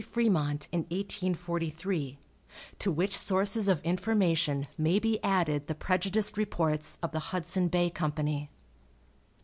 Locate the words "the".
5.67-5.75, 7.11-7.19